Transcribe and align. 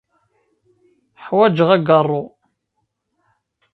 Ḥwaǧeɣ 1.23 1.69
agaṛṛu. 1.75 2.23